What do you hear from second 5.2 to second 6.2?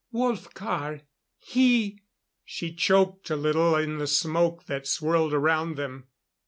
around them.